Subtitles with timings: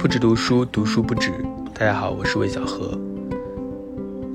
[0.00, 1.30] 不止读书，读书不止。
[1.74, 2.98] 大家好，我是魏小何。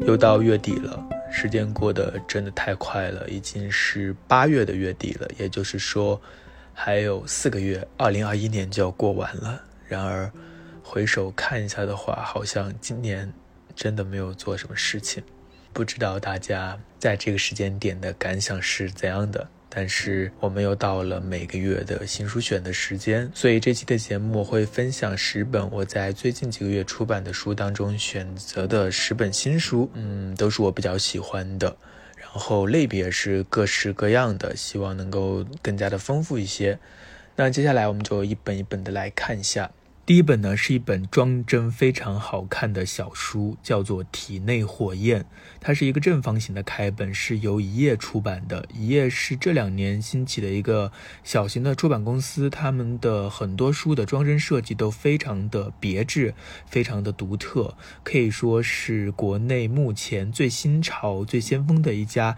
[0.06, 5.28] 又到月底了，时间过得真的太快了，已经是八月的月底了。
[5.40, 6.22] 也就是说，
[6.72, 9.60] 还有四个月，二零二一年就要过完了。
[9.88, 10.32] 然而，
[10.84, 13.34] 回首看一下的话，好像今年
[13.76, 15.24] 真的没有做什么事情。
[15.74, 19.50] 不知道大家在这个时间点的感想是怎样的？
[19.70, 31.76] 但是我们又到了每个月的新书选的时间，所以这期的节目我会分享十本我在最近几个月出版的书当中选择的十本新书，嗯，都是我比较喜欢的，
[32.18, 36.80] 然后类别是各式各样的，希望能够更加的丰富一些。
[37.36, 39.70] 那接下来我们就一本一本的来看一下。
[40.06, 45.22] 第一本呢是一本装帧非常好看的小书，叫做《体内火焰》，
[45.60, 48.68] 它是一个正方形的开本，是由一页出版的。
[48.72, 50.92] 一页是这两年兴起的一个
[51.24, 56.36] 小型的出版公司，他们的很多书的装帧设计都非常的别致，
[56.68, 62.38] 非常的独特，可以说是国内目前最新潮、最先锋的一家。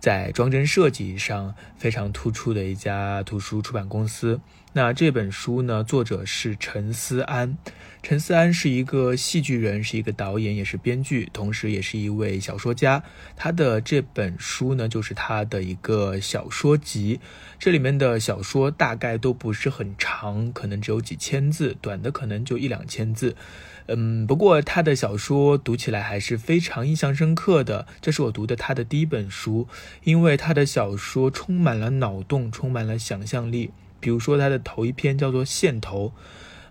[0.00, 4.40] 在装帧设计上非常突出的一家图书出版公司。
[4.72, 7.58] 那这本书呢，作者是陈思安。
[8.02, 13.02] 陈思安是一个戏剧人，是一个导演，也是编剧，同时也是一位小说家。
[13.36, 17.20] 他的这本书呢，就是他的一个小说集。
[17.58, 23.36] 这里面的小说大概都不是很长，可能只有几千字，短的可能就一两千字。
[23.86, 27.86] 嗯，不过他的小说读起来还是非常印象深刻的。
[28.00, 29.66] 这是我读的他的第一本书，
[30.04, 33.70] 因为他的小说充满了脑洞，充满了想象力。
[33.98, 36.08] 比如说他的头一篇叫做《线头》，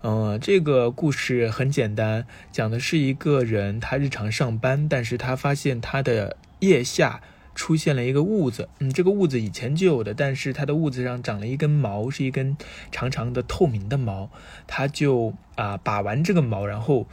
[0.01, 7.21] 嗯，这个故事很简单，讲的是一个人他日常上班，但是他发现他的腋下。
[7.59, 12.55] 出现了一个痦子，嗯，这个痦子以前就有的，但是它的痦子上长了一根毛，是一根
[12.89, 14.29] 长长的透明的毛，
[14.65, 17.05] 他就啊把玩这个毛，然后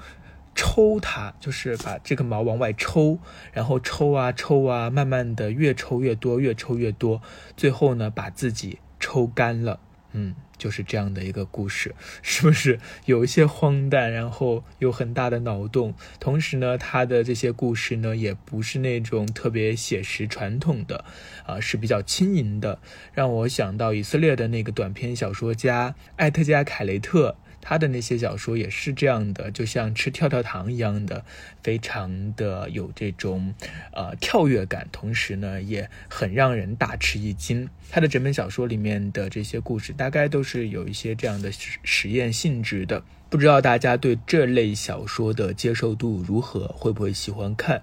[0.55, 3.19] 抽它，就是把这个毛往外抽，
[3.53, 7.21] 然后抽啊抽啊，慢慢的越抽越多，越抽越多，
[7.57, 9.81] 最后呢把自己抽干了，
[10.13, 10.37] 嗯。
[10.59, 15.95] 就是这样的一个故事，是不是有一些荒诞，然后有很大的脑洞？
[16.19, 21.05] 同时呢，他的这些故事呢，也不是那种特别写实传统的，
[21.45, 22.79] 啊，是比较轻盈的，
[23.13, 27.37] 让我想到以色列的那个短篇小说家艾特加·凯雷特。
[27.69, 31.25] 他的那些小说也是这样的，就像吃跳跳糖一样的，
[31.65, 33.55] 非常的有这种
[33.93, 37.69] 呃跳跃感，同时呢也很让人大吃一惊。
[37.91, 43.03] 他的整本小说里面的这些故事，大概都是有一些这样的实实验性质的。
[43.29, 47.83] 不知道大家对这类小说的接受度如何，会不会喜欢看？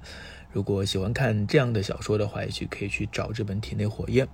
[0.53, 4.25] 如果喜欢看这样的小说的话，也许可以去找这本《体内火焰》。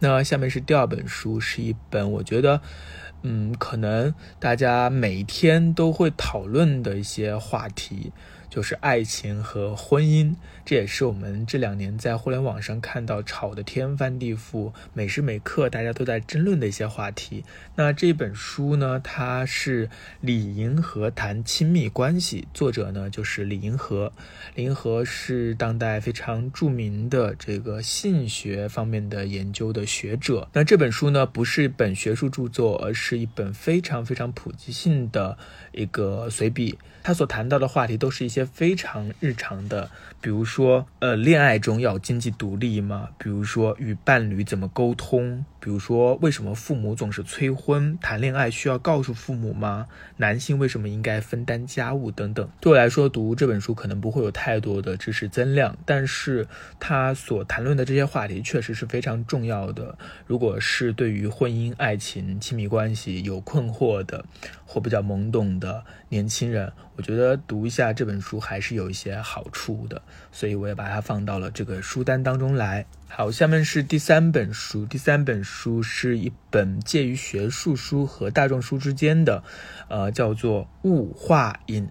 [0.00, 2.60] 那下面是第二本书，是一本我觉得。
[3.22, 8.12] 嗯，可能大家每天都会讨论的一些话题。
[8.48, 10.34] 就是爱情和婚姻，
[10.64, 17.44] 这也是我们这两年在互联网上看到吵得天翻地覆、每时每刻大家都在争论的一些话题。
[17.74, 19.90] 那这本书呢，它是
[20.22, 24.10] 李银河谈亲密关系，作者呢就是李银河。
[24.54, 30.48] 李银河是当代非常著名的这个性学方面的研究的学者。
[30.54, 35.38] 那这本书呢，不是本学术著作，而是是一本非常非常普及性的
[35.70, 36.76] 一个随笔。
[37.04, 39.88] 他所谈到的话题都是一些非常日常的，
[40.20, 43.10] 比如说，呃，恋爱中要经济独立吗？
[43.16, 45.44] 比如说，与伴侣怎么沟通？
[45.60, 47.96] 比如说，为什么父母总是催婚？
[48.00, 49.86] 谈恋爱需要告诉父母吗？
[50.16, 52.10] 男性为什么应该分担家务？
[52.10, 52.48] 等等。
[52.60, 56.48] 对我来说，读这本书可能不会有太多的知识增量，但是
[56.80, 59.96] 他所谈论的这些话题确实是非常重要的。
[60.26, 64.24] 如果是对于婚姻、爱情、亲密关系有困惑的，
[64.64, 70.02] 或比较懵懂的年轻人，我觉得读一下这本书还是有一些好处的。
[70.32, 72.86] 所以我也把它放到了这个书单当中来。
[73.08, 74.84] 好，下面是第三本书。
[74.84, 79.42] 第三本书是一本介于学术书和大众书之间的，
[79.88, 81.86] 呃，叫做《物化引》，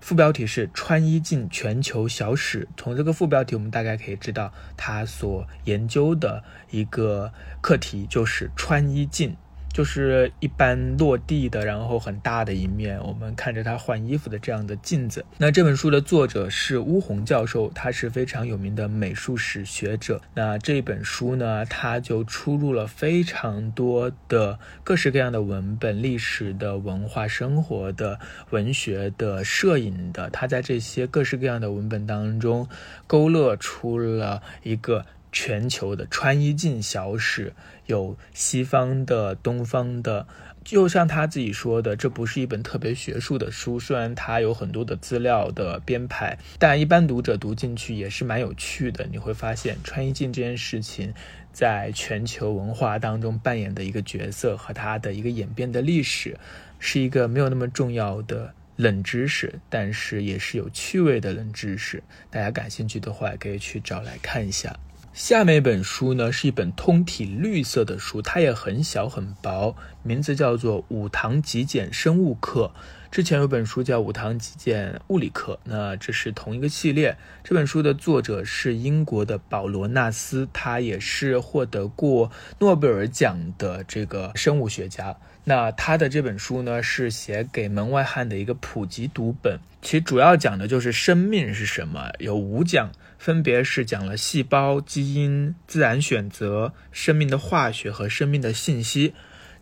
[0.00, 2.64] 副标题是《穿衣镜全球小史》。
[2.76, 9.36] 从这个副标题，我们大概可以知道，他所研究的一个课题就是穿衣镜。
[9.74, 15.24] 就是一般落地的，然后很大的一面，我们看着他换衣服的这样的镜子。
[15.36, 20.20] 那这本书的作者是巫红教授，他是非常有名的美术史学者。
[20.34, 28.20] 那这本书呢，他就出入了非常多的各式各样的文本，历史的、文化、生活的、
[28.50, 30.30] 文学的、摄影的。
[30.30, 32.68] 他在这些各式各样的文本当中，
[33.08, 35.04] 勾勒出了一个。
[35.34, 37.52] 全球的穿衣镜小史，
[37.86, 40.26] 有西方的、东方的。
[40.64, 49.06] 就像他自己说的，这不是一本特别学术的书，虽然它有很多的资料的编排，但一般读者读进去也是蛮有趣的。
[49.10, 51.12] 你会发现穿衣镜这件事情，
[51.52, 56.38] 在全球文化当中扮演的一个角色和它的一个演变的历史，
[56.78, 62.02] 是一个没有那么重要的冷知识，但是也是有趣味的冷知识。
[62.30, 64.74] 大家感兴趣的话，可以去找来看一下。
[65.14, 72.72] 下面一本书呢，是一本通体绿色的书，它也很小很薄，名字叫做《五堂极简生物课》。
[73.12, 77.16] 之前有本书叫《五堂极简物理课》，那这是同一个系列。
[77.44, 85.16] 这本书的作者是英国的保罗纳斯，他也是获得过诺贝尔奖的这个生物学家。
[85.44, 89.60] 那他的这本书呢，是写给门外汉的一个普及读本。
[89.80, 92.90] 其主要讲的就是生命是什么，有五讲。
[93.24, 99.14] 分别是讲了细胞、基因、自然选择、生命的化学和生命的信息。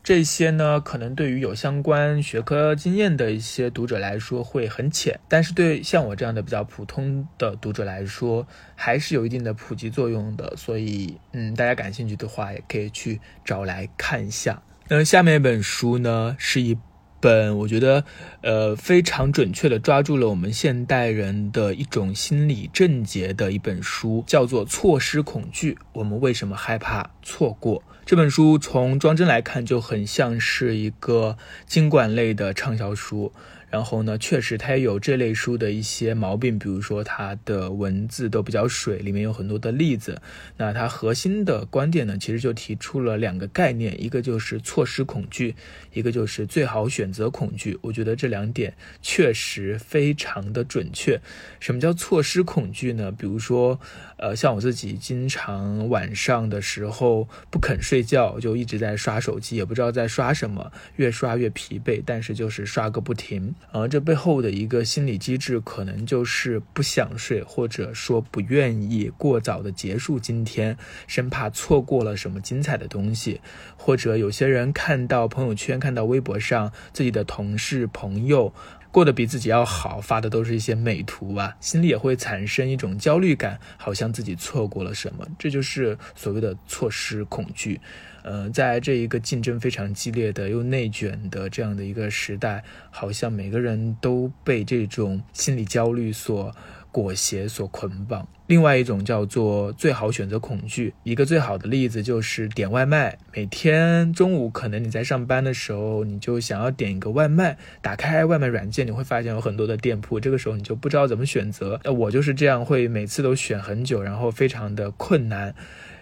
[0.03, 8.45] 这些呢，可能对于有相关学科经验的一些读者来说会很浅，但是对像我这样的比较普通的读者来说，
[8.75, 10.53] 还是有一定的普及作用的。
[10.57, 14.61] 所以，嗯，大家感兴趣的话，也可以去找来看一下。
[14.89, 16.77] 那下面一本书呢，是一。
[17.23, 18.05] 本我觉得，
[18.41, 25.75] 呃，非常准确的抓住了我们现代人的一种心理症结的一本书，叫做《错失恐惧》。
[25.93, 27.85] 我们为什么害怕错过？
[28.05, 33.33] 这本书从装帧来看就很像是一个经管类的畅销书。
[33.73, 40.21] 然后呢，确实它也有这类书的一些毛病，比如说它的文字都比较水，里面有很多的例子。
[40.59, 45.57] 那它核心的观点呢，其实就提出了两个概念，一个就是错失恐惧，
[45.95, 47.79] 一个就是最好选择恐惧。
[47.81, 51.19] 我觉得这两点确实非常的准确。
[51.59, 53.11] 什么叫错失恐惧呢？
[53.11, 53.81] 比如说，
[54.19, 63.55] 呃，像我自己经常晚上的时候不肯睡觉，就一直在刷手机，也不知道在刷什么，越刷越疲惫，但是就是刷个不停。
[63.71, 70.77] 呃这背后的一个心理机制，可能就是不想睡，或者说不愿意过早的结束今天，
[71.07, 73.41] 生怕错过了什么精彩的东西。
[73.77, 78.53] 或者有些人看到朋友圈、看到微博上自己的同事、朋友
[78.93, 85.27] 过得比自己要好，发的都是一些美图啊，心里也会产生一种焦虑感，好像自己错过了什么。
[85.39, 87.81] 这就是所谓的错失恐惧。
[88.23, 96.55] 呃，在这一个竞争非常激烈的又内卷的这样的一个时代，好像每个人都被这种心理焦虑所
[96.93, 98.29] 裹挟、所捆绑。
[98.47, 103.19] 另外一种叫做最好选择恐惧，一个最好的例子就是点外卖。
[103.33, 111.81] 每天中午可能你在上班的时候，你就想要点一个外卖，打开外卖软件，你会发现有很多的店铺，这个时候你就不知道怎么选择。
[111.85, 115.55] 我就是这样，会每次都选很久，然后非常的困难。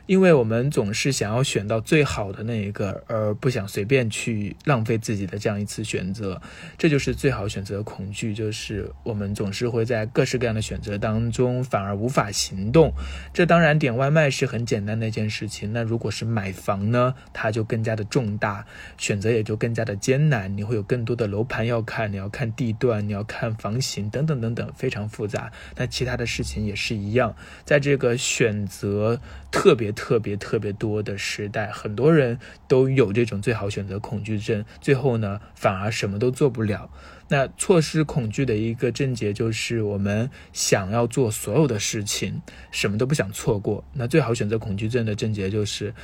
[0.06, 6.42] 因为我们总是想要选到最好的那一个，而不想随便去浪费自己的这样一次选择，
[6.76, 12.92] 这就是最好选择恐惧，就是我们总是会在各式各样的选择当中反而无法行动。
[13.32, 18.66] 这当然点外卖是很简单的一件事情，那如果是买房呢，它就更加的重大，
[18.98, 20.56] 选择也就更加的艰难。
[20.56, 25.52] 你会有更多的楼盘要看，你要看地段，你要看房型等等等等，非常复杂。
[25.76, 29.20] 那其他的事情也是一样，在这个选择
[29.52, 29.94] 特别。
[30.00, 36.90] 特别特别多的时代，很多人都有这种最好选择恐惧症，最后呢，反而什么都做不了。
[37.30, 43.82] 那错失恐惧的一个症结就是，我们想要做所有的事情，什么都不想错过。
[43.94, 45.94] 那最好选择恐惧症的症结就是。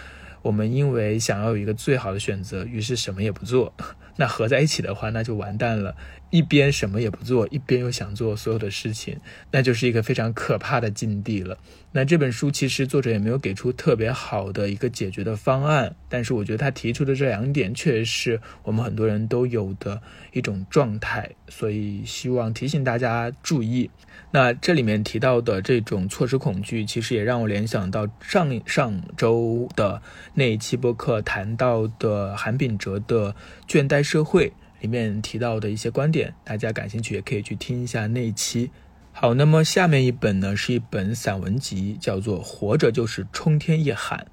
[0.43, 3.75] 我们因为想要有一个最好的选择，于是什么也不做。
[4.17, 5.97] 那合在一起的话，那就完蛋了。
[6.31, 9.19] 一边什么也不做，一边又想做所有的事情，
[9.51, 11.59] 那就是一个非常可怕的境地了。
[11.91, 20.01] 那这本书其实作者也没有给出特别好的一个解决的方案，但是我觉得他提出的这两点确实是我们很多人都有的
[20.33, 23.91] 一种状态态，所以希望提醒大家注意。
[24.31, 30.03] 那这里面提到的这种错失恐惧，其实也让我联想到上上周的
[30.35, 33.33] 那一期播客谈到的韩炳哲的
[33.67, 34.49] 《倦怠社会》
[34.81, 38.71] 里面提到的一些观点，大家感兴趣也可以去听一下那一期。
[39.13, 44.27] 好，那么下面一本呢是一本散文集，叫做《活着就是冲天夜喊》，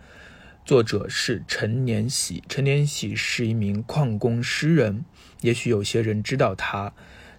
[0.65, 2.41] 作者是陈年喜。
[2.47, 5.03] 陈年喜是一名矿工诗人，
[5.41, 6.93] 也许有些人知道他。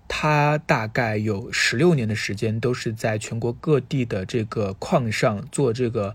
[0.07, 6.15] 他大概有十六年的时间都是在全国各地的这个矿上做这个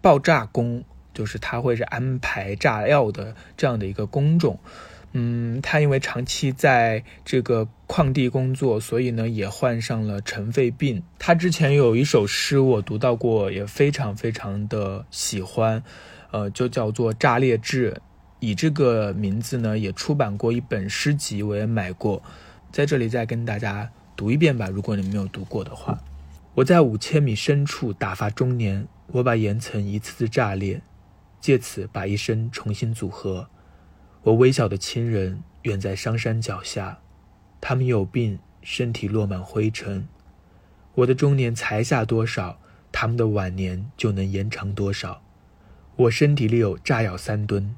[0.00, 4.60] 爆炸工，就是他会是安排炸药的这样的一个工种。
[5.12, 11.02] 嗯，他因为长期在这个矿地工作，所以呢也患上了尘肺病。
[11.18, 15.82] 他之前有一首诗我读到过，也非常非常的喜欢，
[16.30, 17.92] 呃，就叫做《炸裂志》，
[18.38, 22.22] 以这个名字呢也出版过一本诗集，我也买过，
[22.70, 25.98] 在这里再跟大家读一遍吧，如果你没有读过的话。
[26.54, 30.80] 我在五千米深处打发中年，我把岩层一次次炸裂，
[31.40, 33.48] 借此把一生重新组合。
[34.22, 37.00] 我微小的亲人远在商山脚下，
[37.58, 40.06] 他们有病，身体落满灰尘。
[40.96, 42.60] 我的中年才下多少，
[42.92, 45.22] 他们的晚年就能延长多少。
[45.96, 47.74] 我身体里有炸药三吨，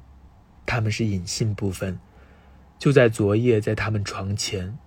[0.65, 1.97] 他们是隐性部分。
[2.77, 4.77] 就在昨夜，在他们床前，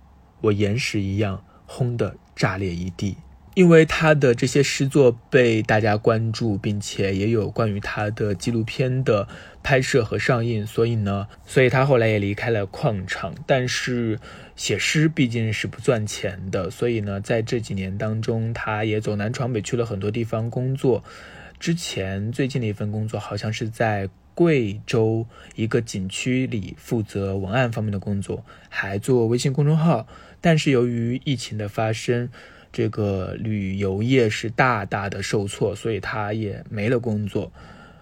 [0.41, 3.17] 我岩石一样轰的炸裂一地。
[3.57, 9.27] 因为他的这些诗作被大家关注，并且也有关于他的纪录片的
[9.63, 13.33] 拍摄和上映，所以呢，所以他后来也离开了矿场。
[13.47, 14.19] 但是
[14.55, 21.03] 写诗毕竟是不赚钱的，所以呢，在这几年当中，他也走南闯北去了很多地方工作。
[21.59, 30.05] 之前最近的一份工作好像是在贵州一个景区里负责文案方面的工作，还做微信公众号。
[30.39, 32.29] 但是由于疫情的发生，
[32.77, 37.51] 这个旅游业是大大的受挫，所以他也没了工作。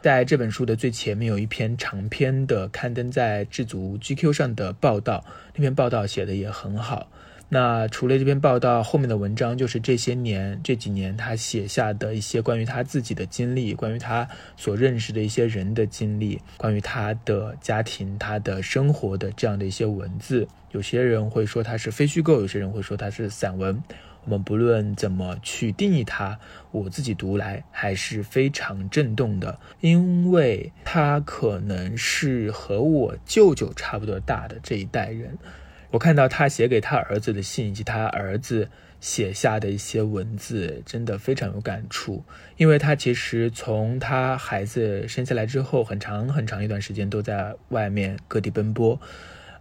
[0.01, 5.23] 在这本书的最前面有一篇长篇的刊登在智足 GQ 上的报道，
[5.55, 7.09] 那篇报道写的也很好。
[7.47, 14.27] 那除了这篇报道，后面的文章就是这些年这几年他写下的一些关于他自己的经历，关于他
[14.57, 20.45] 所认识的一些人的经历，关于他的家庭、他的生活的这样的一些文字。
[20.73, 23.81] 有些人会说它是非虚构，有些人会说它是散文。
[24.25, 26.37] 我们不论怎么去定义它，
[26.71, 35.37] 我自己读来还是非常震动的，因为他可能是和我舅舅差不多大的这一代人。
[35.91, 38.67] 我看到他写给他儿子的信以及他儿子
[38.99, 42.23] 写下的一些文字，真的非常有感触。
[42.57, 48.99] 因为他其实从他孩子生下来之后，很长很长一段时间都在外面各地奔波，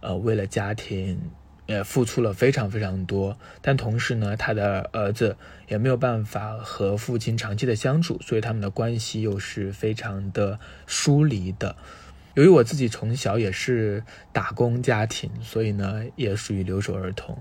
[0.01, 1.17] 呃，为了家庭。
[1.67, 5.35] 也付出了非常非常多，但同时呢，他的儿子
[5.67, 11.75] 也没有办法和父亲长期的相处，所以他们的关系又是非常的疏离的。
[12.35, 17.37] 由于我自己从小也是打工家庭，所以呢，也属于留守儿童，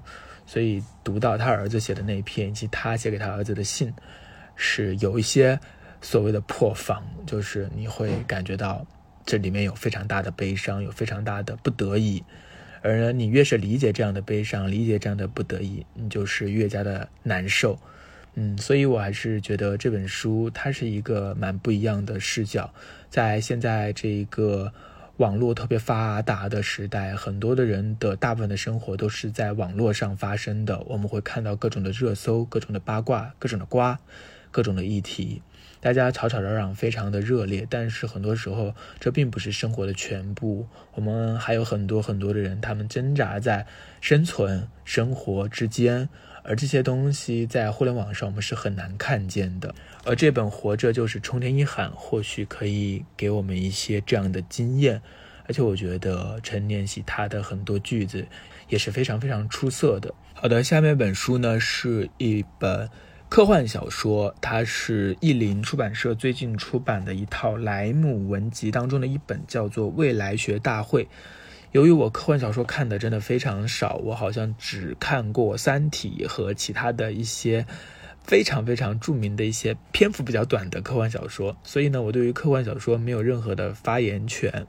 [0.47, 3.93] 所以读到他儿子写的那篇以及他写给他儿子的信，
[4.57, 5.59] 是有一些
[6.00, 8.87] 所谓的破防，就是你会感觉到
[9.26, 12.23] 这里面有非常大的悲伤，有非常大的不得已。
[12.84, 17.78] 而呢，你越是理解这样的悲伤，理解这样的不得已，你就是越加的难受。
[18.34, 22.70] 嗯，所以我还是觉得这本书它是一个蛮不一样的视角。
[23.08, 24.70] 在现在这一个
[25.16, 30.78] 网络特别发达的时代，很多的人的大部分的生活都是在网络上发生的。
[30.82, 33.98] 我们会看到各种的热搜、各种的八卦、各种的瓜、
[34.50, 35.40] 各种的议题。
[35.84, 40.66] 大家吵吵嚷嚷，非常的热烈，但是很多时候这并不是生活的全部。
[40.94, 43.66] 我们还有很多很多的人，他们挣扎在
[44.00, 46.08] 生存、生活之间，
[46.42, 49.74] 而这些东西在互联网上我们是很难看见的。
[50.06, 55.02] 而这本《活着就是冲天一喊》，或许可以给我们一些这样的经验。
[55.46, 58.26] 而且我觉得陈年喜他的很多句子
[58.70, 60.14] 也是非常非常出色的。
[60.32, 62.88] 好的，下面一本书呢是一本。
[63.28, 71.04] 科幻小说，它是译林出版社最近出版的一套莱姆文集当中的一本，叫做《未来学大会》。
[71.73, 77.66] 由于我科幻小说看的真的非常少，我好像只看过《三体》和其他的一些
[78.23, 84.69] 非常非常著名的一些篇幅比较短的科幻小说，所以呢，我对于科幻小说没有任何的发言权。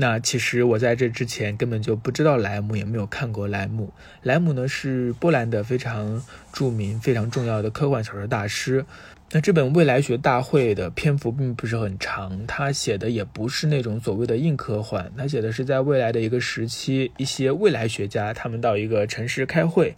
[0.00, 3.92] 那其实我在这之前根本就不知道莱姆，也没有看过莱姆。
[4.22, 8.86] 莱姆呢是波兰的非常著名、非常重要的科幻小说大师。
[9.30, 19.94] 那这本《未来学大会》的篇幅并不是很长，他写的也不是那种所谓的硬科幻，他写的是在未来的一个时期，一些未来学家他们到一个城市开会，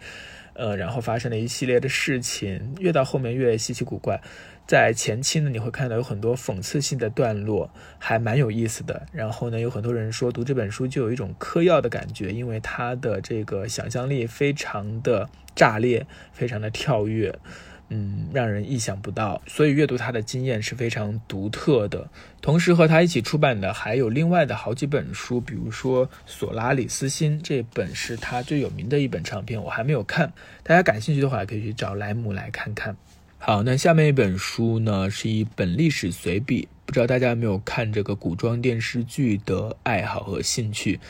[0.55, 4.21] 呃，然后发生了一系列的事情，越到后面越稀奇古怪。
[4.67, 9.07] 在前期呢，你会看到有很多讽刺性的段落，还蛮有意思的。
[9.13, 17.39] 然后呢，有很多人说读这本书就有一种嗑药的感觉，因为他的这个想象力非常的炸裂，非常的跳跃，
[17.91, 19.43] 嗯，让人意想不到。
[19.47, 22.09] 所以阅读他的经验是非常独特的。
[22.41, 30.33] 同时和他一起出版的还有另外的好几本书，比如说《索拉里斯星》这本是他最有名的一本长篇，我还没有看。
[30.63, 32.97] 大家感兴趣的话，可以去找莱姆来看看。
[33.45, 41.01] 好，那下面一本书呢，是一本历史随笔，不知道大家有没有看这个古装电视剧的爱好和兴趣？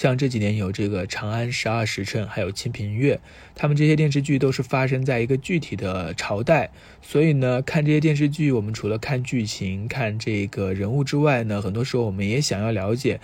[0.00, 3.16] 像这几年有这个《长安十二时辰》，还有《清平乐》，
[3.54, 6.70] 他们这些电视剧都是发生在一个具体的朝代，
[7.02, 13.20] 所以呢，看这些电视剧，我们除了看剧情、看这个人物之外呢，很多时候我们也想要了解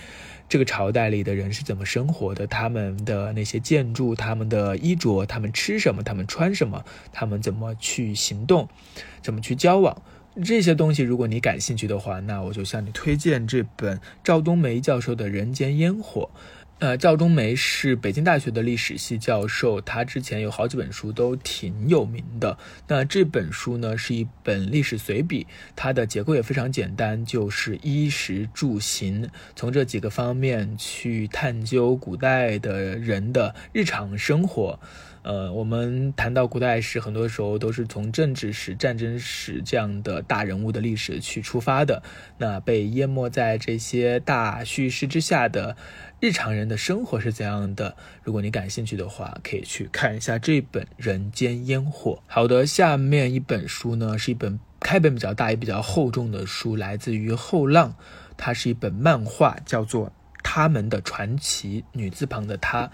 [0.51, 8.69] 这个朝代里的人是怎么生活的，他们的那些建筑、他们的衣着、他们吃什么、他们穿什么、他们怎么去行动、
[9.23, 10.03] 怎么去交往。
[10.45, 16.29] 这些东西，如果你感兴趣的话，那我就向你推荐这本赵冬梅教授的《人间烟火》。
[16.79, 22.59] 呃，赵冬梅是北京大学的历史系教授，他之前有好几本书都挺有名的。
[22.87, 34.79] 那这本书呢，是一本历史随笔，它的结构也非常简单，就是衣食住行，从这几个方面去探究古代的人的日常生活。
[35.27, 42.01] 呃，我们谈到古代史，很多时候都是从政治史、战争史这样的大人物的历史去出发的。
[42.39, 45.77] 那被淹没在这些大叙事之下的
[46.21, 47.97] 日常人的生活是怎样的？
[48.23, 52.13] 如果你感兴趣的话，可以去看一下这本《人间烟火》。
[52.29, 57.97] 好的，下面一本书呢，是一本开本比较大也比较厚重的书，来自于后浪，
[58.37, 60.13] 它是一本漫画，叫做。
[60.49, 62.89] 他们的传奇，女字旁的她，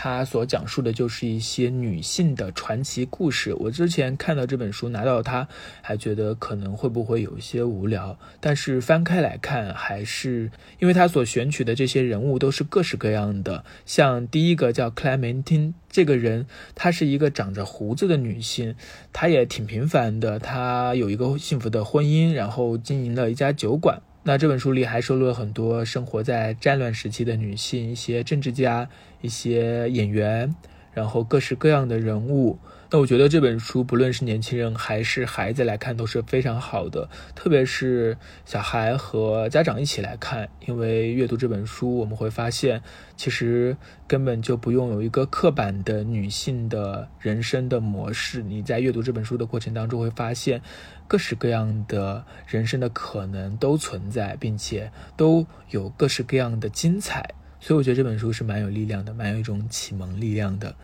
[0.00, 3.52] 她所讲述的就是一些女性的传奇故事。
[3.54, 5.48] 我之前看到这本书，拿到它，
[5.82, 13.64] 还觉得可能会不会有一些无聊，但是翻开来看，还是因为他所选取的这些人物都是各式各样的。
[13.84, 18.76] 像第一个叫克莱门汀这个人，她是一个长着胡子的女性，
[19.12, 24.00] 她也挺平凡的，她有一个幸福的婚姻，然后经营了一家酒馆。
[24.24, 28.86] 那这本书里还收录了很多生活在战乱时期的女性，一些政治家，
[29.20, 30.54] 一些演员，
[30.92, 32.58] 然后各式各样的人物。
[32.90, 42.80] 那我觉得这本书不论是年轻人还是孩子来看都是非常好的，特别是小孩和家长一起来看，因为阅读这本书我们会发现，
[43.14, 48.40] 其实根本就不用有一个刻板的女性的人生的模式。
[48.40, 50.62] 你在阅读这本书的过程当中会发现，
[51.06, 57.34] 各式各样的人生的可能都存在，并且都有各式各样的精彩。
[57.60, 60.74] 所以我觉得这本书是蛮有力量的，蛮有一种启蒙力量的。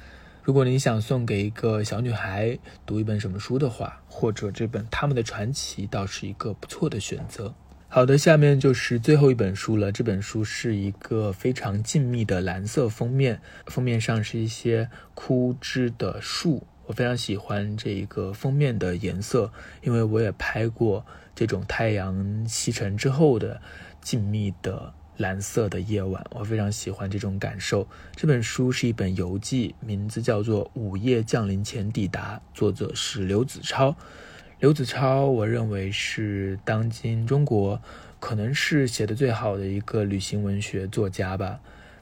[0.42, 7.54] 如果你想送给一个小女孩读一本什么书的话，或者这本《他们的传奇》倒是一个不错的选择。
[7.88, 9.92] 好的，下面就是最后一本书了。
[9.92, 16.66] 这本书是一个非常静谧的蓝色封面，封面上是一些枯枝的树。
[16.86, 23.62] 我非常喜欢这一个封面的颜色，因为我也拍过这种太阳西沉之后的
[24.02, 24.92] 静谧的。
[25.16, 27.86] 蓝色的夜晚，我非常喜欢这种感受。
[28.16, 33.94] 这本书是一本游记，名字叫做《午夜降临前抵达》，作者是刘子超。
[34.58, 37.80] 刘子超，我认为是当今中国
[38.18, 41.60] 可能是写的最好的一个旅行文学作家吧。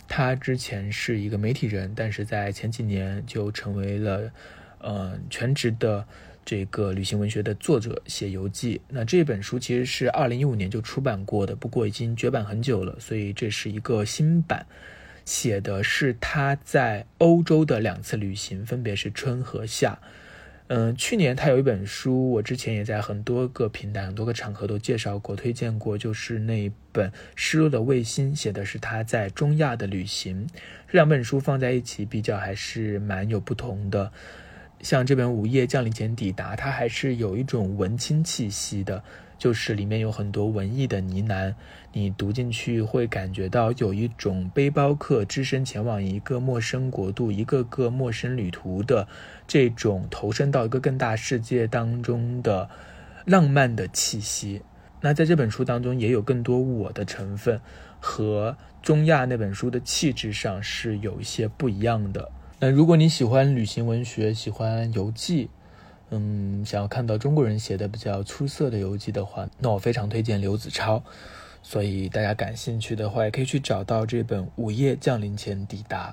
[0.09, 4.31] 他之前是一个媒体人，但是在前几年就成为了，
[4.79, 6.07] 呃，全职的。
[6.45, 14.67] 这个旅行文学的作者写游记，那这本书其实是二零一五年就出版过的，不过已经绝版很久了，所以这是一个新版，
[15.25, 19.99] 写的是他在欧洲的两次旅行，分别是春和夏。
[20.69, 30.49] 嗯，去年他有一本书，我之前也在很多个平台、很多个场合都介绍过、推荐过，就是那一本《失落的卫星》，写的是他在中亚的旅行。
[30.89, 34.11] 这两本书放在一起比较，还是蛮有不同的。
[34.83, 39.01] 像这本《午夜降临前抵达》，它还是有一种文青气息的，
[39.39, 41.55] 就是里面有很多文艺的呢喃，
[41.93, 49.07] 你读进去会感觉到有一种背包客只身前往一个陌生国度、一个个陌生旅途的
[49.47, 52.69] 这种投身到一个更大世界当中的
[53.25, 54.63] 浪漫的气息。
[55.01, 57.61] 那在这本书当中也有更多我的成分，
[58.01, 62.33] 和中亚那本书的气质上是有一些不一样的。
[62.65, 65.51] 那如果你喜欢旅行文学，喜欢游记，
[66.11, 71.03] 嗯，想要看到中国人写的比较出色的游记的话，那我非常推荐刘子超。
[71.61, 76.11] 所以大家感兴趣的话，也可以去找到这本《午夜降临前抵达》。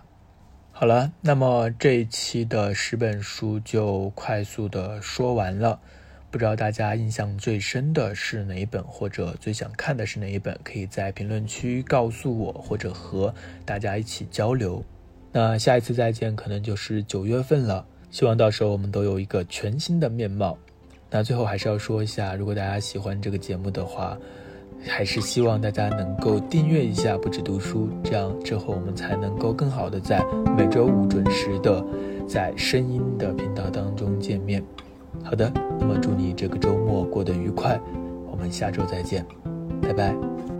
[0.71, 5.79] 好了，那么这一期的十本书就快速的说完了。
[6.31, 10.59] 不知道大家印象最深的是哪一本，或者最想看的是哪一本？
[10.63, 14.83] 可以在评论区告诉我，或者和大家一起交流。
[15.31, 17.85] 那下一次再见，可能就是九月份了。
[18.11, 20.57] 希望到时候我们都有一个全新的面貌。
[21.11, 24.17] 那最后还是要说一下，如果大家喜欢这个节目的话，
[24.87, 30.23] 还是希望大家能够订阅一下不止读书，这样之后我们才能够更好的在
[30.57, 31.83] 每周五准时的
[32.27, 34.63] 在声音的频道当中见面。
[35.23, 37.79] 好的，那么祝你这个周末过得愉快，
[38.31, 39.25] 我们下周再见。
[39.81, 40.58] 拜拜。